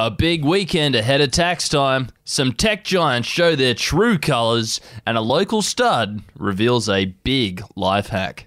A 0.00 0.12
big 0.12 0.44
weekend 0.44 0.94
ahead 0.94 1.20
of 1.20 1.32
tax 1.32 1.68
time. 1.68 2.10
Some 2.24 2.52
tech 2.52 2.84
giants 2.84 3.26
show 3.26 3.56
their 3.56 3.74
true 3.74 4.16
colours, 4.16 4.80
and 5.04 5.18
a 5.18 5.20
local 5.20 5.60
stud 5.60 6.22
reveals 6.36 6.88
a 6.88 7.06
big 7.06 7.64
life 7.74 8.06
hack. 8.06 8.46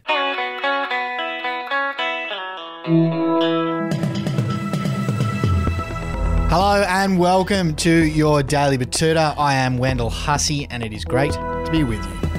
Hello 6.47 6.85
and 6.87 7.19
welcome 7.19 7.75
to 7.75 8.05
your 8.05 8.43
Daily 8.43 8.77
Betoota. 8.77 9.37
I 9.37 9.55
am 9.55 9.77
Wendell 9.77 10.09
Hussey 10.09 10.67
and 10.71 10.81
it 10.81 10.93
is 10.93 11.03
great 11.03 11.33
to 11.33 11.69
be 11.69 11.83
with 11.83 12.01
you. 12.01 12.29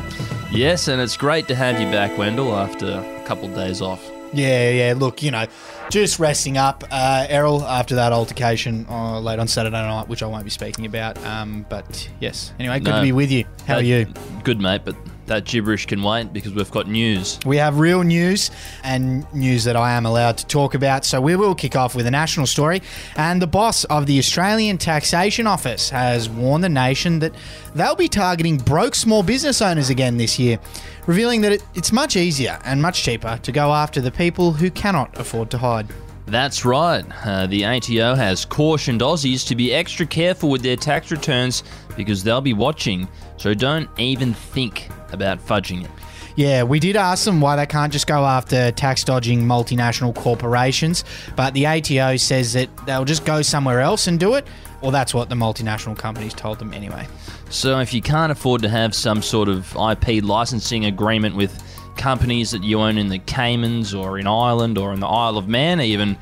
Yes, 0.59 0.89
and 0.89 1.03
it's 1.03 1.19
great 1.19 1.47
to 1.49 1.55
have 1.55 1.79
you 1.79 1.87
back, 1.89 2.17
Wendell, 2.17 2.57
after 2.57 2.87
a 2.87 3.25
couple 3.27 3.51
of 3.51 3.55
days 3.55 3.83
off. 3.83 4.11
Yeah, 4.33 4.71
yeah, 4.71 4.95
look, 4.97 5.23
you 5.23 5.31
know, 5.31 5.47
just 5.91 6.19
resting 6.19 6.57
up, 6.57 6.85
uh, 6.91 7.27
Errol, 7.29 7.63
after 7.65 7.97
that 7.97 8.13
altercation 8.13 8.87
uh, 8.89 9.21
late 9.21 9.39
on 9.39 9.47
Saturday 9.47 9.77
night, 9.77 10.09
which 10.09 10.23
I 10.23 10.27
won't 10.27 10.45
be 10.45 10.51
speaking 10.51 10.87
about. 10.87 11.23
Um, 11.25 11.67
but 11.69 12.09
yes, 12.19 12.53
anyway, 12.59 12.79
good 12.81 12.91
No. 12.91 12.97
to 12.97 13.03
be 13.03 13.13
with 13.13 13.31
you. 13.31 13.45
How 13.67 13.75
are 13.75 13.77
That- 13.83 13.85
you? 13.87 14.07
Good, 14.43 14.59
mate, 14.61 14.83
but 14.85 14.97
that 15.33 15.47
gibberish 15.47 15.87
can 15.87 16.03
wait 16.03 16.33
because 16.33 16.53
we've 16.53 16.71
got 16.71 16.87
news. 16.87 17.39
We 17.47 17.57
have 17.57 17.79
real 17.79 18.03
news 18.03 18.51
and 18.85 19.33
news 19.33 19.65
that 19.65 19.77
I 19.77 19.93
am 19.93 20.05
allowed 20.05 20.37
to 20.39 20.47
talk 20.47 20.75
about. 20.75 21.05
So 21.07 21.21
we 21.21 21.37
will 21.37 21.55
kick 21.55 21.75
off 21.75 21.95
with 21.95 22.07
a 22.07 22.11
national 22.11 22.47
story. 22.47 22.83
And 23.17 23.41
the 23.41 23.47
boss 23.47 23.85
of 23.85 24.07
the 24.07 24.19
Australian 24.19 24.77
Taxation 24.77 25.47
Office 25.47 25.89
has 25.89 26.29
warned 26.29 26.65
the 26.65 26.69
nation 26.69 27.19
that 27.21 27.33
they'll 27.75 27.97
be 27.97 28.09
targeting 28.09 28.59
broke 28.59 28.95
small 28.95 29.23
business 29.23 29.63
owners 29.63 29.89
again 29.89 30.19
this 30.19 30.39
year, 30.39 30.59
revealing 31.07 31.41
that 31.41 31.53
it, 31.53 31.65
it's 31.75 31.93
much 31.93 32.17
easier 32.17 32.59
and 32.65 32.83
much 32.83 33.03
cheaper 33.03 33.39
to 33.43 33.53
go 33.53 33.73
after 33.73 34.01
the 34.01 34.11
people 34.11 34.53
who 34.53 34.71
cannot 34.71 35.19
afford 35.19 35.51
to 35.51 35.59
hide. 35.59 35.87
That's 36.27 36.65
right. 36.65 37.05
Uh, 37.27 37.47
the 37.47 37.65
ATO 37.65 38.15
has 38.15 38.45
cautioned 38.45 39.01
Aussies 39.01 39.47
to 39.49 39.57
be 39.57 39.75
extra 39.75 40.07
careful 40.07 40.51
with 40.51 40.63
their 40.63 40.77
tax 40.77 41.11
returns 41.11 41.63
because 41.97 42.23
they'll 42.23 42.41
be 42.41 42.55
watching, 42.55 43.09
so 43.37 43.55
don't 43.55 43.89
even 43.99 44.33
think 44.33 44.89
about 45.13 45.39
fudging 45.39 45.85
it. 45.85 45.91
Yeah, 46.35 46.63
we 46.63 46.81
did 46.81 46.97
ask 46.97 47.25
them 47.25 47.41
why 47.41 47.57
they 47.57 47.67
can't 47.67 47.93
just 47.93 48.07
go 48.07 48.25
after 48.25 48.71
tax 48.73 49.05
dodging 49.05 49.43
multinational 49.43 50.15
corporations, 50.15 51.05
but 51.37 51.53
the 51.53 51.67
ATO 51.67 52.17
says 52.17 52.55
that 52.55 52.71
they'll 52.87 53.05
just 53.05 53.27
go 53.27 53.43
somewhere 53.43 53.81
else 53.81 54.07
and 54.07 54.19
do 54.19 54.35
it. 54.35 54.47
Well, 54.81 54.91
that's 54.91 55.13
what 55.13 55.29
the 55.29 55.35
multinational 55.35 55.97
companies 55.97 56.33
told 56.33 56.59
them 56.59 56.73
anyway. 56.73 57.07
So 57.51 57.81
if 57.81 57.93
you 57.93 58.01
can't 58.01 58.33
afford 58.33 58.63
to 58.63 58.69
have 58.69 58.95
some 58.95 59.21
sort 59.21 59.49
of 59.49 59.77
IP 59.77 60.25
licensing 60.25 60.87
agreement 60.87 61.37
with 61.37 61.63
companies 61.97 62.51
that 62.53 62.65
you 62.65 62.81
own 62.81 62.97
in 62.97 63.09
the 63.09 63.19
Caymans 63.19 63.95
or 63.95 64.19
in 64.19 64.27
Ireland 64.27 64.79
or 64.79 64.93
in 64.95 65.01
the 65.01 65.07
Isle 65.07 65.37
of 65.37 65.49
Man, 65.49 65.81
even, 65.81 66.17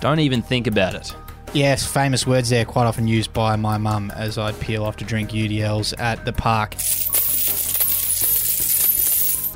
don't 0.00 0.20
even 0.20 0.42
think 0.42 0.66
about 0.66 0.94
it. 0.94 1.14
Yes, 1.54 1.86
famous 1.86 2.26
words 2.26 2.50
there, 2.50 2.64
quite 2.64 2.84
often 2.84 3.08
used 3.08 3.32
by 3.32 3.56
my 3.56 3.78
mum 3.78 4.10
as 4.10 4.36
I'd 4.38 4.58
peel 4.60 4.84
off 4.84 4.96
to 4.96 5.04
drink 5.04 5.30
UDLs 5.30 5.98
at 5.98 6.24
the 6.24 6.32
park. 6.32 6.74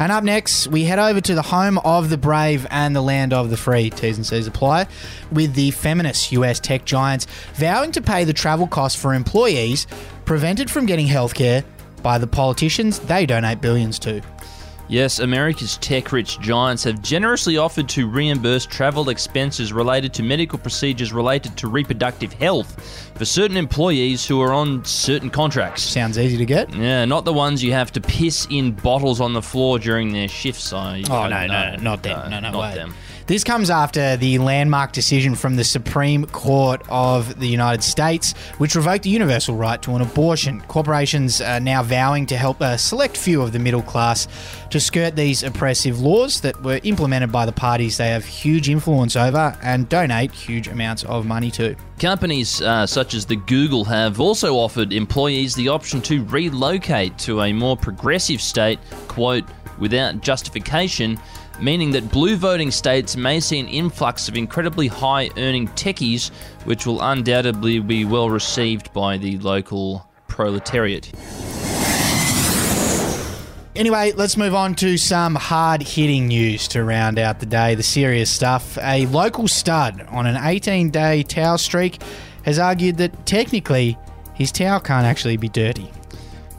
And 0.01 0.13
up 0.13 0.23
next, 0.23 0.69
we 0.69 0.85
head 0.85 0.99
over 0.99 1.21
to 1.21 1.35
the 1.35 1.43
home 1.43 1.79
of 1.79 2.09
the 2.09 2.17
brave 2.17 2.67
and 2.71 2.95
the 2.95 3.03
land 3.03 3.33
of 3.33 3.51
the 3.51 3.57
free. 3.57 3.91
T's 3.91 4.17
and 4.17 4.27
C's 4.27 4.47
apply. 4.47 4.87
With 5.33 5.55
the 5.55 5.73
feminist 5.73 6.31
US 6.33 6.61
tech 6.61 6.85
giants 6.85 7.27
vowing 7.55 7.91
to 7.93 8.01
pay 8.01 8.25
the 8.25 8.33
travel 8.33 8.67
costs 8.67 9.01
for 9.01 9.13
employees 9.15 9.87
prevented 10.25 10.71
from 10.71 10.87
getting 10.87 11.07
healthcare 11.07 11.65
by 12.03 12.19
the 12.19 12.27
politicians 12.27 13.01
they 13.01 13.27
donate 13.27 13.61
billions 13.61 13.99
to. 14.01 14.23
Yes, 14.89 15.19
America's 15.19 15.77
tech 15.77 16.13
rich 16.13 16.41
giants 16.41 16.83
have 16.85 17.03
generously 17.03 17.59
offered 17.59 17.91
to 17.91 18.09
reimburse 18.09 18.65
travel 18.65 19.11
expenses 19.11 19.71
related 19.71 20.15
to 20.15 20.23
medical 20.23 20.59
procedures 20.59 21.13
related 21.13 21.59
to 21.59 21.69
reproductive 21.69 22.33
health 22.33 23.11
for 23.15 23.27
certain 23.27 23.59
employees 23.59 24.27
who 24.27 24.41
are 24.41 24.53
on 24.55 24.83
certain 24.87 25.29
contracts. 25.29 25.83
Sounds 25.83 26.19
easy 26.19 26.39
to 26.39 26.47
get. 26.47 26.75
Yeah, 26.75 27.05
not 27.05 27.27
the 27.27 27.35
ones 27.35 27.63
you 27.63 27.73
have 27.73 27.93
to 27.93 28.01
piss 28.01 28.47
in 28.51 28.73
bottles 28.73 29.21
on 29.21 29.35
the 29.35 29.43
floor 29.43 29.79
during 29.79 30.13
their 30.13 30.29
shifts. 30.29 30.73
I, 30.73 31.03
Oh 31.11 31.29
no, 31.29 31.47
no, 31.47 31.77
no, 31.77 31.77
not 31.77 32.03
them. 32.03 32.31
No, 32.31 32.41
no, 32.41 32.51
not 32.51 32.61
way. 32.61 32.75
them. 32.75 32.95
This 33.29 33.45
comes 33.45 33.69
after 33.69 34.17
the 34.17 34.39
landmark 34.39 34.93
decision 34.93 35.35
from 35.35 35.55
the 35.55 35.63
Supreme 35.63 36.25
Court 36.25 36.81
of 36.89 37.39
the 37.39 37.47
United 37.47 37.83
States, 37.83 38.33
which 38.57 38.75
revoked 38.75 39.03
the 39.03 39.11
universal 39.11 39.55
right 39.55 39.83
to 39.83 39.95
an 39.95 40.01
abortion. 40.01 40.63
Corporations 40.63 41.43
are 41.43 41.61
now 41.61 41.83
vowing 41.83 42.25
to 42.25 42.39
help 42.39 42.63
a 42.63 42.79
select 42.79 43.19
few 43.19 43.43
of 43.43 43.53
the 43.53 43.59
middle 43.59 43.83
class 43.83 44.29
to 44.71 44.81
skirt 44.81 45.15
these 45.15 45.43
oppressive 45.43 46.01
laws 46.01 46.41
that 46.41 46.59
were 46.63 46.81
implemented 46.85 47.31
by 47.31 47.45
the 47.45 47.53
parties 47.53 47.99
they 47.99 48.09
have 48.09 48.25
huge 48.25 48.71
influence 48.71 49.15
over 49.15 49.55
and 49.63 49.91
donate 49.91 50.33
huge 50.33 50.67
amounts 50.67 51.05
of 51.05 51.27
money 51.27 51.51
to. 51.51 51.77
Companies 51.99 52.63
uh, 52.63 52.87
such 52.87 53.13
as 53.13 53.27
the 53.27 53.37
Google 53.37 53.85
have 53.85 54.21
also 54.21 54.55
offered 54.55 54.91
employees 54.91 55.55
the 55.55 55.69
option 55.69 56.01
to 56.01 56.25
relocate 56.25 57.19
to 57.19 57.43
a 57.43 57.53
more 57.53 57.77
progressive 57.77 58.41
state, 58.41 58.79
quote, 59.07 59.45
without 59.79 60.23
justification, 60.23 61.21
meaning 61.61 61.91
that 61.93 62.11
blue 62.11 62.37
voting 62.37 62.71
states 62.71 63.17
may 63.17 63.41
see 63.41 63.59
an 63.59 63.69
influx 63.69 64.29
of 64.29 64.37
incredibly 64.37 64.87
high 64.87 65.31
earning 65.37 65.69
techies, 65.69 66.31
which 66.65 66.87
will 66.87 67.01
undoubtedly 67.01 67.81
be 67.81 68.05
well 68.05 68.31
received 68.31 68.93
by 68.93 69.17
the 69.17 69.39
local 69.39 70.09
proletariat. 70.27 71.13
Anyway, 73.79 74.11
let's 74.17 74.37
move 74.37 74.57
on 74.57 74.75
to 74.75 74.97
some 74.97 75.37
hard 75.37 75.83
hitting 75.83 76.27
news 76.27 76.67
to 76.67 76.83
round 76.83 77.17
out 77.17 77.39
the 77.39 77.47
day, 77.47 77.77
the 77.77 77.83
serious 77.83 78.29
stuff. 78.29 78.77
A 78.83 79.07
local 79.07 79.47
stud 79.47 80.05
on 80.09 80.27
an 80.27 80.37
18 80.37 80.91
day 80.91 81.23
towel 81.23 81.59
streak 81.59 82.03
has 82.43 82.59
argued 82.59 82.97
that 82.97 83.25
technically 83.25 83.97
his 84.35 84.51
towel 84.51 84.81
can't 84.81 85.07
actually 85.07 85.37
be 85.37 85.49
dirty. 85.49 85.93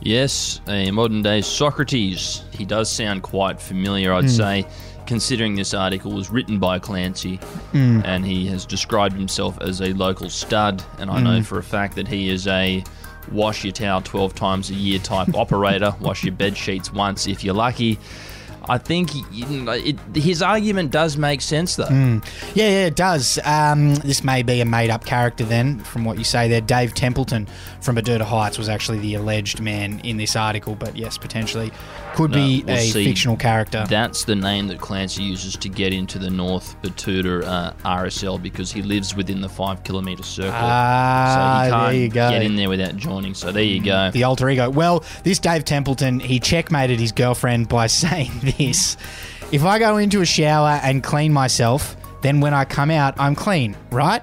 Yes, 0.02 0.62
a 0.68 0.92
modern 0.92 1.22
day 1.22 1.42
Socrates. 1.42 2.44
He 2.52 2.64
does 2.64 2.90
sound 2.90 3.24
quite 3.24 3.60
familiar, 3.60 4.14
I'd 4.14 4.24
hmm. 4.24 4.30
say, 4.30 4.66
considering 5.10 5.56
this 5.56 5.74
article 5.74 6.12
was 6.12 6.30
written 6.30 6.60
by 6.60 6.78
Clancy 6.78 7.40
mm. 7.74 8.06
and 8.06 8.24
he 8.24 8.46
has 8.46 8.64
described 8.64 9.16
himself 9.16 9.60
as 9.60 9.82
a 9.82 9.92
local 9.94 10.30
stud. 10.30 10.84
And 11.00 11.10
I 11.10 11.20
know 11.20 11.40
mm. 11.40 11.46
for 11.46 11.58
a 11.58 11.64
fact 11.64 11.96
that 11.96 12.08
he 12.08 12.30
is 12.30 12.46
a 12.46 12.84
wash 13.32 13.64
your 13.64 13.74
towel 13.74 14.04
12 14.04 14.36
times 14.36 14.70
a 14.70 14.76
year 14.76 15.00
type 15.00 15.30
operator, 15.36 15.96
wash 16.00 16.24
your 16.24 16.34
bed 16.36 16.56
sheets 16.56 16.94
once 16.94 17.26
if 17.26 17.44
you're 17.44 17.56
lucky. 17.56 17.98
I 18.70 18.78
think 18.78 19.10
it, 19.32 20.00
his 20.16 20.42
argument 20.42 20.92
does 20.92 21.18
make 21.18 21.42
sense, 21.42 21.76
though. 21.76 21.88
Yeah, 21.90 22.22
yeah, 22.54 22.86
it 22.86 22.96
does. 22.96 23.40
Um, 23.44 23.96
this 23.96 24.24
may 24.24 24.44
be 24.44 24.62
a 24.62 24.66
made 24.66 24.90
up 24.90 25.06
character 25.06 25.44
then, 25.44 25.80
from 25.80 26.06
what 26.06 26.18
you 26.18 26.24
say 26.24 26.48
there. 26.48 26.62
Dave 26.62 26.94
Templeton 26.94 27.48
from 27.82 27.96
Betoota 27.96 28.22
Heights 28.22 28.58
was 28.58 28.70
actually 28.70 29.00
the 29.00 29.16
alleged 29.16 29.60
man 29.60 30.00
in 30.04 30.18
this 30.18 30.36
article, 30.36 30.76
but 30.76 30.96
yes, 30.96 31.18
potentially 31.18 31.72
could 32.16 32.32
be 32.32 32.64
we'll 32.66 32.76
a 32.76 32.82
see. 32.82 33.06
fictional 33.06 33.38
character. 33.38 33.86
That's 33.88 34.24
the 34.24 34.36
name 34.36 34.68
that 34.68 34.80
Clancy 34.80 35.24
uses 35.24 35.56
to 35.58 35.70
get 35.70 35.94
into 35.94 36.20
the 36.20 36.30
North 36.30 36.76
Betoota 36.82 37.44
uh, 37.44 37.74
RSL 37.84 38.42
because 38.42 38.72
he 38.72 38.82
lives 38.82 39.16
within 39.16 39.42
the 39.42 39.50
five 39.50 39.84
kilometre 39.84 40.24
circle. 40.24 40.52
Ah, 40.54 41.64
so 41.64 41.66
he 41.66 41.70
can't 41.72 41.92
there 41.92 42.02
you 42.02 42.10
go. 42.10 42.30
get 42.30 42.44
in 42.44 42.56
there 42.56 42.70
without 42.70 42.98
joining. 42.98 43.34
So 43.34 43.52
there 43.52 43.64
you 43.64 43.84
go. 43.84 44.12
the 44.12 44.24
alter 44.24 44.50
ego. 44.50 44.70
Well, 44.70 45.04
this 45.24 45.40
Dave 45.40 45.66
Templeton, 45.66 46.20
he 46.20 46.40
checkmated 46.40 47.00
his 47.00 47.12
girlfriend 47.12 47.70
by 47.70 47.88
saying 48.00 48.32
this 48.60 48.98
If 49.52 49.64
I 49.64 49.80
go 49.80 49.98
into 49.98 50.22
a 50.22 50.26
shower 50.26 50.80
and 50.84 51.04
clean 51.04 51.34
myself, 51.34 51.96
then 52.22 52.40
when 52.40 52.54
I 52.54 52.66
come 52.66 52.92
out, 52.92 53.20
I'm 53.20 53.34
clean, 53.34 53.76
right? 53.92 54.22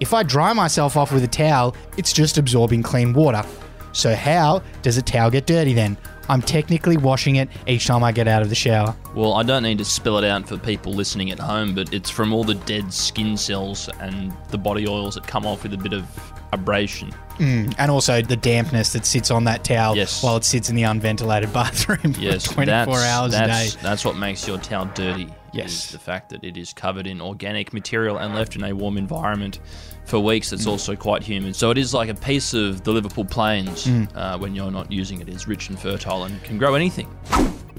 If 0.00 0.14
I 0.14 0.22
dry 0.22 0.52
myself 0.54 0.96
off 0.96 1.12
with 1.12 1.22
a 1.22 1.28
towel, 1.28 1.76
it's 1.96 2.12
just 2.12 2.38
absorbing 2.38 2.82
clean 2.82 3.12
water. 3.12 3.44
So, 3.92 4.14
how 4.14 4.62
does 4.82 4.96
a 4.96 5.02
towel 5.02 5.30
get 5.30 5.46
dirty 5.46 5.74
then? 5.74 5.98
I'm 6.28 6.40
technically 6.40 6.96
washing 6.96 7.36
it 7.36 7.48
each 7.66 7.86
time 7.86 8.04
I 8.04 8.12
get 8.12 8.28
out 8.28 8.40
of 8.40 8.48
the 8.48 8.54
shower. 8.54 8.96
Well, 9.14 9.34
I 9.34 9.42
don't 9.42 9.64
need 9.64 9.78
to 9.78 9.84
spell 9.84 10.16
it 10.18 10.24
out 10.24 10.48
for 10.48 10.56
people 10.56 10.92
listening 10.92 11.32
at 11.32 11.40
home, 11.40 11.74
but 11.74 11.92
it's 11.92 12.08
from 12.08 12.32
all 12.32 12.44
the 12.44 12.54
dead 12.54 12.94
skin 12.94 13.36
cells 13.36 13.90
and 14.00 14.32
the 14.48 14.58
body 14.58 14.86
oils 14.86 15.16
that 15.16 15.26
come 15.26 15.44
off 15.44 15.64
with 15.64 15.74
a 15.74 15.76
bit 15.76 15.92
of 15.92 16.06
abrasion. 16.52 17.12
And 17.38 17.90
also 17.90 18.20
the 18.20 18.36
dampness 18.36 18.92
that 18.92 19.06
sits 19.06 19.30
on 19.30 19.44
that 19.44 19.64
towel 19.64 19.96
Yes. 19.96 20.22
while 20.22 20.36
it 20.36 20.44
sits 20.44 20.68
in 20.68 20.76
the 20.76 20.82
unventilated 20.82 21.50
bathroom 21.54 22.14
Yes, 22.18 22.46
for 22.46 22.54
24 22.66 22.98
hours 22.98 23.34
a 23.34 23.46
day. 23.46 23.68
That's 23.80 24.04
what 24.04 24.16
makes 24.18 24.46
your 24.46 24.58
towel 24.58 24.90
dirty. 24.94 25.28
Yes. 25.52 25.86
is 25.86 25.90
the 25.90 25.98
fact 25.98 26.28
that 26.30 26.44
it 26.44 26.56
is 26.58 26.72
covered 26.74 27.06
in 27.08 27.20
organic 27.20 27.72
material 27.72 28.18
and 28.18 28.34
left 28.34 28.54
in 28.56 28.62
a 28.64 28.72
warm 28.74 28.96
environment 28.98 29.58
for 30.04 30.20
weeks. 30.20 30.50
Mm. 30.50 30.52
It's 30.52 30.66
also 30.66 30.94
quite 30.94 31.22
humid, 31.24 31.56
so 31.56 31.70
it 31.70 31.78
is 31.78 31.92
like 31.94 32.08
a 32.10 32.14
piece 32.14 32.52
of 32.54 32.84
the 32.84 32.92
Liverpool 32.92 33.24
plains 33.24 33.86
Mm. 33.86 34.14
uh, 34.14 34.38
when 34.38 34.54
you're 34.54 34.70
not 34.70 34.92
using 34.92 35.20
it. 35.22 35.28
It's 35.28 35.48
rich 35.48 35.70
and 35.70 35.78
fertile 35.78 36.24
and 36.24 36.40
can 36.44 36.56
grow 36.58 36.74
anything. 36.74 37.08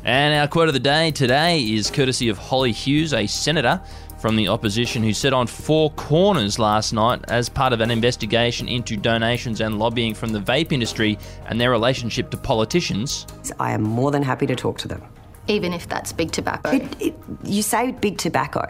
And 0.04 0.34
our 0.34 0.48
quote 0.48 0.68
of 0.68 0.74
the 0.74 0.80
day 0.80 1.12
today 1.12 1.62
is 1.62 1.92
courtesy 1.92 2.28
of 2.30 2.38
Hollie 2.40 2.72
Hughes, 2.74 3.14
a 3.14 3.28
senator 3.28 3.80
from 4.22 4.36
the 4.36 4.48
opposition 4.48 5.02
who 5.02 5.14
said 5.14 5.34
on 5.34 5.48
Four 5.48 5.90
Corners 5.92 6.60
last 6.60 6.94
night 6.94 7.22
as 7.28 7.50
part 7.50 7.74
of 7.74 7.82
an 7.82 7.90
investigation 7.90 8.68
into 8.68 8.96
donations 8.96 9.60
and 9.62 9.80
lobbying 9.80 10.14
from 10.14 10.32
the 10.32 10.40
vape 10.40 10.72
industry 10.72 11.18
and 11.48 11.60
their 11.60 11.72
relationship 11.72 12.30
to 12.30 12.38
politicians. 12.38 13.26
I 13.60 13.72
am 13.72 13.82
more 13.82 14.12
than 14.12 14.22
happy 14.22 14.46
to 14.46 14.56
talk 14.56 14.78
to 14.80 14.88
them. 14.88 15.02
even 15.48 15.74
if 15.74 15.88
that's 15.90 16.14
big 16.14 16.32
tobacco. 16.32 16.70
It, 16.70 17.02
it, 17.02 17.16
you 17.44 17.64
say 17.64 17.92
big 17.92 18.18
tobacco. 18.20 18.66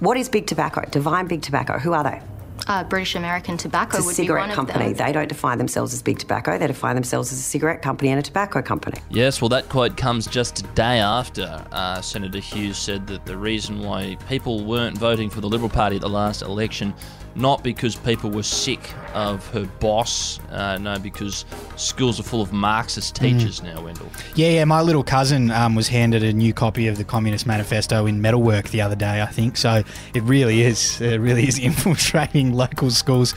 What 0.00 0.16
is 0.16 0.28
big 0.28 0.46
tobacco? 0.46 0.82
Divine 0.90 1.26
big 1.26 1.42
tobacco. 1.42 1.78
Who 1.78 1.92
are 1.92 2.02
they? 2.02 2.20
Uh, 2.68 2.84
British 2.84 3.14
American 3.14 3.56
Tobacco 3.56 3.96
It's 3.96 4.04
a 4.04 4.06
would 4.06 4.12
be 4.12 4.14
cigarette 4.24 4.48
one 4.48 4.54
company. 4.54 4.90
of 4.90 4.96
them. 4.98 5.06
They 5.06 5.12
don't 5.12 5.28
define 5.28 5.56
themselves 5.56 5.94
as 5.94 6.02
big 6.02 6.18
tobacco. 6.18 6.58
They 6.58 6.66
define 6.66 6.94
themselves 6.94 7.32
as 7.32 7.38
a 7.38 7.42
cigarette 7.42 7.80
company 7.80 8.10
and 8.10 8.18
a 8.18 8.22
tobacco 8.22 8.60
company. 8.60 9.00
Yes, 9.08 9.40
well, 9.40 9.48
that 9.48 9.68
quote 9.70 9.96
comes 9.96 10.26
just 10.26 10.60
a 10.60 10.62
day 10.74 10.98
after 11.00 11.64
uh, 11.72 12.02
Senator 12.02 12.40
Hughes 12.40 12.76
said 12.76 13.06
that 13.06 13.24
the 13.24 13.36
reason 13.38 13.80
why 13.80 14.18
people 14.28 14.64
weren't 14.64 14.98
voting 14.98 15.30
for 15.30 15.40
the 15.40 15.48
Liberal 15.48 15.70
Party 15.70 15.96
at 15.96 16.02
the 16.02 16.10
last 16.10 16.42
election, 16.42 16.92
not 17.34 17.62
because 17.62 17.96
people 17.96 18.30
were 18.30 18.42
sick 18.42 18.80
of 19.14 19.46
her 19.50 19.64
boss, 19.80 20.38
uh, 20.50 20.78
no, 20.78 20.98
because 20.98 21.44
schools 21.76 22.18
are 22.20 22.22
full 22.22 22.42
of 22.42 22.52
Marxist 22.52 23.14
teachers 23.16 23.62
now, 23.62 23.82
Wendell. 23.82 24.08
Yeah, 24.34 24.50
yeah. 24.50 24.64
My 24.64 24.80
little 24.82 25.04
cousin 25.04 25.50
um, 25.50 25.74
was 25.74 25.88
handed 25.88 26.22
a 26.22 26.32
new 26.32 26.52
copy 26.52 26.88
of 26.88 26.98
the 26.98 27.04
Communist 27.04 27.46
Manifesto 27.46 28.06
in 28.06 28.20
metalwork 28.20 28.68
the 28.68 28.80
other 28.80 28.96
day. 28.96 29.22
I 29.22 29.26
think 29.26 29.56
so. 29.56 29.82
It 30.14 30.22
really 30.24 30.62
is. 30.62 31.00
It 31.00 31.18
really 31.18 31.46
is 31.46 31.58
infiltrating 31.60 32.52
local 32.52 32.90
schools. 32.90 33.34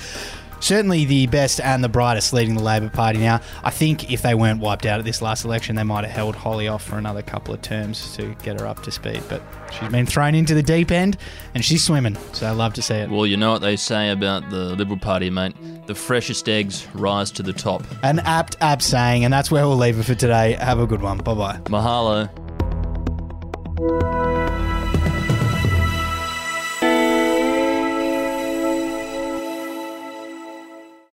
Certainly 0.61 1.05
the 1.05 1.27
best 1.27 1.59
and 1.59 1.83
the 1.83 1.89
brightest 1.89 2.33
leading 2.33 2.55
the 2.55 2.63
Labor 2.63 2.89
Party 2.89 3.19
now. 3.19 3.41
I 3.63 3.71
think 3.71 4.11
if 4.11 4.21
they 4.21 4.35
weren't 4.35 4.61
wiped 4.61 4.85
out 4.85 4.99
at 4.99 5.05
this 5.05 5.21
last 5.21 5.43
election, 5.43 5.75
they 5.75 5.83
might 5.83 6.05
have 6.05 6.13
held 6.13 6.35
Hollie 6.35 6.67
off 6.67 6.83
for 6.83 6.97
another 6.97 7.21
couple 7.21 7.53
of 7.53 7.61
terms 7.61 8.15
to 8.15 8.35
get 8.43 8.59
her 8.59 8.67
up 8.67 8.83
to 8.83 8.91
speed. 8.91 9.21
But 9.27 9.41
she's 9.71 9.89
been 9.89 10.05
thrown 10.05 10.35
into 10.35 10.53
the 10.53 10.63
deep 10.63 10.91
end 10.91 11.17
and 11.55 11.65
she's 11.65 11.83
swimming. 11.83 12.15
So 12.33 12.47
I 12.47 12.51
love 12.51 12.73
to 12.75 12.81
see 12.81 12.95
it. 12.95 13.09
Well, 13.09 13.25
you 13.25 13.37
know 13.37 13.51
what 13.51 13.61
they 13.61 13.75
say 13.75 14.11
about 14.11 14.49
the 14.49 14.75
Liberal 14.75 14.99
Party, 14.99 15.29
mate. 15.29 15.55
The 15.87 15.95
freshest 15.95 16.47
eggs 16.47 16.87
rise 16.93 17.31
to 17.31 17.43
the 17.43 17.53
top. 17.53 17.83
An 18.03 18.19
apt, 18.19 18.55
apt 18.61 18.83
saying, 18.83 19.25
and 19.25 19.33
that's 19.33 19.49
where 19.49 19.67
we'll 19.67 19.77
leave 19.77 19.99
it 19.99 20.03
for 20.03 20.15
today. 20.15 20.53
Have 20.53 20.79
a 20.79 20.85
good 20.85 21.01
one. 21.01 21.17
Bye 21.17 21.33
bye. 21.33 21.57
Mahalo. 21.65 22.29